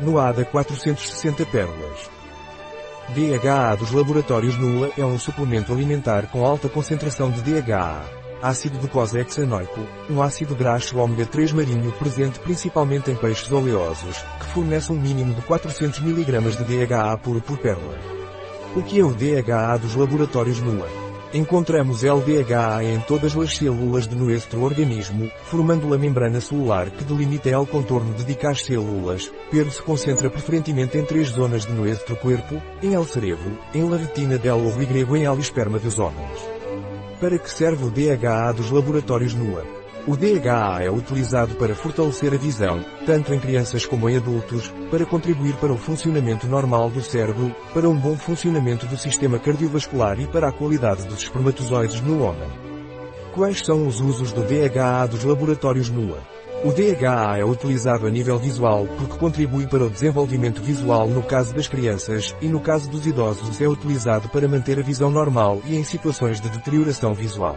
Noada 0.00 0.44
460 0.44 1.46
pérolas. 1.46 2.10
DHA 3.10 3.76
dos 3.76 3.92
laboratórios 3.92 4.56
Nula 4.58 4.90
é 4.98 5.04
um 5.04 5.16
suplemento 5.18 5.72
alimentar 5.72 6.26
com 6.26 6.44
alta 6.44 6.68
concentração 6.68 7.30
de 7.30 7.40
DHA. 7.42 8.02
Ácido 8.42 8.78
docosahexanoico, 8.78 9.80
um 10.10 10.20
ácido 10.20 10.56
graxo 10.56 10.98
ômega 10.98 11.24
3 11.24 11.52
marinho 11.52 11.92
presente 11.92 12.40
principalmente 12.40 13.10
em 13.10 13.14
peixes 13.14 13.50
oleosos, 13.52 14.16
que 14.40 14.46
fornece 14.46 14.90
um 14.90 15.00
mínimo 15.00 15.32
de 15.32 15.42
400 15.42 16.00
mg 16.00 16.40
de 16.50 16.86
DHA 16.86 17.16
puro 17.18 17.40
por 17.40 17.56
pérola. 17.58 17.96
O 18.74 18.82
que 18.82 18.98
é 18.98 19.04
o 19.04 19.14
DHA 19.14 19.76
dos 19.76 19.94
laboratórios 19.94 20.60
Nula? 20.60 21.03
Encontramos 21.34 22.04
LDHA 22.04 22.84
em 22.84 23.00
todas 23.00 23.36
as 23.36 23.56
células 23.56 24.06
de 24.06 24.14
nosso 24.14 24.56
organismo, 24.62 25.28
formando 25.46 25.92
a 25.92 25.98
membrana 25.98 26.40
celular 26.40 26.88
que 26.90 27.02
delimita 27.02 27.48
el 27.48 27.66
contorno 27.66 28.14
de 28.14 28.24
ditas 28.24 28.62
células. 28.62 29.32
Pero 29.50 29.68
se 29.68 29.82
concentra 29.82 30.30
preferentemente 30.30 30.96
em 30.96 31.04
três 31.04 31.30
zonas 31.30 31.66
de 31.66 31.72
nosso 31.72 32.14
corpo, 32.22 32.62
em 32.80 32.94
el 32.94 33.04
cerebro, 33.04 33.58
em 33.74 33.82
la 33.82 33.96
retina 33.96 34.38
del 34.38 34.64
ovo 34.64 34.80
e 34.80 34.86
grego 34.86 35.16
em 35.16 35.24
el 35.24 35.36
esperma 35.40 35.80
dos 35.80 35.98
homens. 35.98 36.38
Para 37.20 37.36
que 37.36 37.50
serve 37.50 37.84
o 37.84 37.90
DHA 37.90 38.52
dos 38.52 38.70
laboratórios 38.70 39.34
NUA? 39.34 39.83
O 40.06 40.18
DHA 40.18 40.82
é 40.82 40.90
utilizado 40.90 41.54
para 41.54 41.74
fortalecer 41.74 42.34
a 42.34 42.36
visão, 42.36 42.84
tanto 43.06 43.32
em 43.32 43.40
crianças 43.40 43.86
como 43.86 44.10
em 44.10 44.18
adultos, 44.18 44.70
para 44.90 45.06
contribuir 45.06 45.54
para 45.54 45.72
o 45.72 45.78
funcionamento 45.78 46.46
normal 46.46 46.90
do 46.90 47.00
cérebro, 47.00 47.56
para 47.72 47.88
um 47.88 47.96
bom 47.96 48.14
funcionamento 48.14 48.84
do 48.84 48.98
sistema 48.98 49.38
cardiovascular 49.38 50.20
e 50.20 50.26
para 50.26 50.48
a 50.48 50.52
qualidade 50.52 51.06
dos 51.06 51.22
espermatozoides 51.22 52.02
no 52.02 52.22
homem. 52.22 52.50
Quais 53.32 53.60
são 53.60 53.86
os 53.86 53.98
usos 53.98 54.30
do 54.30 54.42
DHA 54.42 55.06
dos 55.06 55.24
laboratórios 55.24 55.88
NUA? 55.88 56.18
O 56.64 56.70
DHA 56.70 57.38
é 57.38 57.44
utilizado 57.44 58.06
a 58.06 58.10
nível 58.10 58.38
visual 58.38 58.86
porque 58.98 59.16
contribui 59.16 59.66
para 59.66 59.84
o 59.84 59.90
desenvolvimento 59.90 60.60
visual 60.60 61.08
no 61.08 61.22
caso 61.22 61.54
das 61.54 61.66
crianças, 61.66 62.36
e 62.42 62.46
no 62.46 62.60
caso 62.60 62.90
dos 62.90 63.06
idosos 63.06 63.58
é 63.58 63.66
utilizado 63.66 64.28
para 64.28 64.46
manter 64.46 64.78
a 64.78 64.82
visão 64.82 65.10
normal 65.10 65.62
e 65.64 65.76
em 65.76 65.82
situações 65.82 66.42
de 66.42 66.50
deterioração 66.50 67.14
visual. 67.14 67.56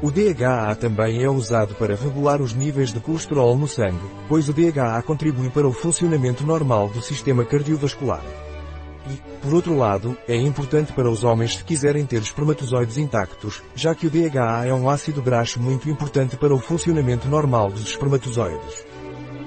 O 0.00 0.12
DHA 0.12 0.76
também 0.76 1.24
é 1.24 1.28
usado 1.28 1.74
para 1.74 1.96
regular 1.96 2.40
os 2.40 2.54
níveis 2.54 2.92
de 2.92 3.00
colesterol 3.00 3.58
no 3.58 3.66
sangue, 3.66 3.98
pois 4.28 4.48
o 4.48 4.52
DHA 4.52 5.02
contribui 5.02 5.50
para 5.50 5.66
o 5.66 5.72
funcionamento 5.72 6.46
normal 6.46 6.88
do 6.88 7.02
sistema 7.02 7.44
cardiovascular. 7.44 8.22
E, 9.10 9.16
por 9.42 9.54
outro 9.54 9.76
lado, 9.76 10.16
é 10.28 10.36
importante 10.36 10.92
para 10.92 11.10
os 11.10 11.24
homens 11.24 11.56
se 11.56 11.64
quiserem 11.64 12.06
ter 12.06 12.22
espermatozoides 12.22 12.96
intactos, 12.96 13.60
já 13.74 13.92
que 13.92 14.06
o 14.06 14.10
DHA 14.10 14.66
é 14.66 14.72
um 14.72 14.88
ácido 14.88 15.20
graxo 15.20 15.58
muito 15.58 15.90
importante 15.90 16.36
para 16.36 16.54
o 16.54 16.60
funcionamento 16.60 17.26
normal 17.26 17.68
dos 17.68 17.82
espermatozoides. 17.82 18.86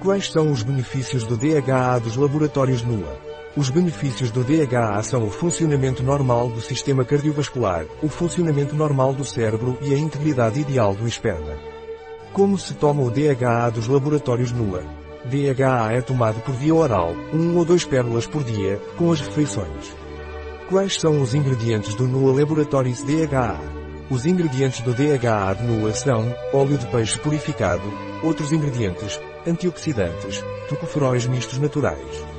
Quais 0.00 0.28
são 0.28 0.50
os 0.50 0.64
benefícios 0.64 1.22
do 1.22 1.36
DHA 1.36 2.00
dos 2.00 2.16
laboratórios 2.16 2.82
NUA? 2.82 3.31
Os 3.54 3.68
benefícios 3.68 4.30
do 4.30 4.42
DHA 4.42 5.02
são 5.02 5.24
o 5.24 5.30
funcionamento 5.30 6.02
normal 6.02 6.48
do 6.48 6.60
sistema 6.62 7.04
cardiovascular, 7.04 7.84
o 8.02 8.08
funcionamento 8.08 8.74
normal 8.74 9.12
do 9.12 9.26
cérebro 9.26 9.76
e 9.82 9.92
a 9.92 9.98
integridade 9.98 10.58
ideal 10.58 10.94
do 10.94 11.06
esperma. 11.06 11.58
Como 12.32 12.56
se 12.56 12.72
toma 12.72 13.02
o 13.02 13.10
DHA 13.10 13.68
dos 13.68 13.88
laboratórios 13.88 14.52
NUA? 14.52 14.82
DHA 15.26 15.92
é 15.92 16.00
tomado 16.00 16.40
por 16.40 16.54
via 16.54 16.74
oral, 16.74 17.14
um 17.30 17.58
ou 17.58 17.64
dois 17.66 17.84
pérolas 17.84 18.26
por 18.26 18.42
dia, 18.42 18.80
com 18.96 19.12
as 19.12 19.20
refeições. 19.20 19.94
Quais 20.70 20.98
são 20.98 21.20
os 21.20 21.34
ingredientes 21.34 21.94
do 21.94 22.08
NUA 22.08 22.40
Laboratories 22.40 23.04
DHA? 23.04 23.60
Os 24.08 24.24
ingredientes 24.24 24.80
do 24.80 24.94
DHA 24.94 25.54
de 25.54 25.64
NUA 25.64 25.92
são 25.92 26.34
óleo 26.54 26.78
de 26.78 26.86
peixe 26.86 27.18
purificado, 27.18 27.84
outros 28.22 28.50
ingredientes, 28.50 29.20
antioxidantes, 29.46 30.42
tocoferóis 30.70 31.26
mistos 31.26 31.58
naturais. 31.58 32.31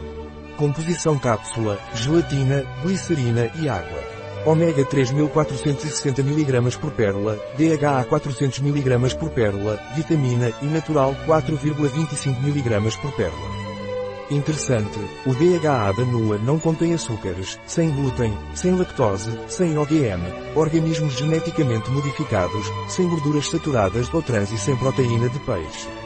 Composição 0.58 1.18
cápsula, 1.18 1.80
gelatina, 1.96 2.64
glicerina 2.84 3.52
e 3.56 3.68
água. 3.68 4.04
Ômega 4.46 4.86
3460 4.86 6.22
mg 6.22 6.78
por 6.78 6.92
pérola, 6.92 7.40
DHA 7.58 8.04
400 8.04 8.60
mg 8.60 9.16
por 9.16 9.30
pérola, 9.30 9.80
vitamina 9.96 10.54
E 10.62 10.66
natural 10.66 11.16
4,25 11.26 12.38
mg 12.44 12.98
por 13.02 13.12
pérola. 13.14 13.64
Interessante, 14.30 15.00
o 15.26 15.34
DHA 15.34 15.92
da 15.92 16.06
NUA 16.06 16.38
não 16.40 16.60
contém 16.60 16.94
açúcares, 16.94 17.60
sem 17.66 17.90
glúten, 17.90 18.38
sem 18.54 18.76
lactose, 18.76 19.32
sem 19.48 19.78
OGM, 19.78 20.24
organismos 20.56 21.14
geneticamente 21.14 21.90
modificados, 21.90 22.66
sem 22.90 23.08
gorduras 23.08 23.50
saturadas 23.50 24.14
ou 24.14 24.22
trans 24.22 24.52
e 24.52 24.58
sem 24.58 24.76
proteína 24.76 25.30
de 25.30 25.40
peixe. 25.40 26.03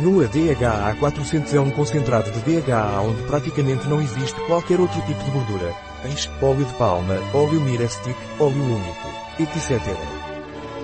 No 0.00 0.22
ADHA 0.22 0.94
400 1.00 1.54
é 1.54 1.60
um 1.60 1.70
concentrado 1.70 2.30
de 2.30 2.40
DHA 2.40 3.00
onde 3.00 3.20
praticamente 3.24 3.88
não 3.88 4.00
existe 4.00 4.40
qualquer 4.46 4.78
outro 4.78 5.00
tipo 5.02 5.22
de 5.24 5.30
gordura. 5.32 5.74
Peixe, 6.02 6.30
óleo 6.40 6.64
de 6.64 6.72
palma, 6.74 7.14
óleo 7.34 7.60
Mirastic, 7.60 8.16
óleo 8.38 8.62
único, 8.62 9.08
etc. 9.40 9.80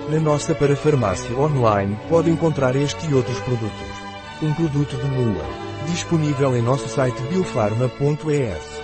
Na 0.09 0.19
nossa 0.19 0.53
parafarmácia 0.53 1.33
online 1.37 1.97
pode 2.09 2.29
encontrar 2.29 2.75
este 2.75 3.09
e 3.09 3.13
outros 3.13 3.39
produtos. 3.39 3.87
Um 4.41 4.53
produto 4.53 4.97
de 4.97 5.07
NUA. 5.07 5.45
Disponível 5.87 6.57
em 6.57 6.61
nosso 6.61 6.89
site 6.89 7.21
biofarma.es. 7.23 8.74